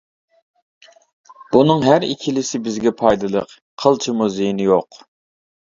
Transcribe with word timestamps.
بۇنىڭ 1.51 1.85
ھەر 1.87 2.07
ئىككىلىسى 2.07 2.63
بىزگە 2.69 2.95
پايدىلىق، 3.03 3.55
قىلچىمۇ 3.85 4.31
زىيىنى 4.39 4.71
يوق. 4.73 5.03